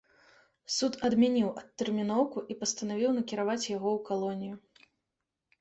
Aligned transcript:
Суд 0.75 0.93
адмяніў 1.09 1.51
адтэрміноўку 1.61 2.43
і 2.53 2.57
пастанавіў 2.63 3.13
накіраваць 3.19 3.69
яго 3.77 3.89
ў 3.97 4.07
калонію. 4.09 4.55